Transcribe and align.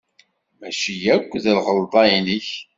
Maci 0.59 0.95
akk 1.15 1.31
d 1.43 1.45
lɣelḍa-nnek. 1.57 2.47